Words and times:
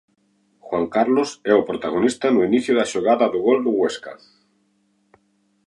Juan 0.67 0.85
Carlos 0.95 1.29
é 1.51 1.53
o 1.57 1.67
protagonista 1.69 2.25
no 2.31 2.41
inicio 2.49 2.73
da 2.79 2.89
xogada 2.91 3.25
do 3.33 3.39
gol 3.47 3.59
do 3.65 3.71
Huesca. 3.77 4.13